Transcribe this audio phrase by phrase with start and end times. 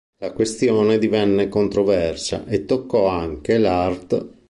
[0.17, 4.29] La questione divenne controversa e toccò anche l'art.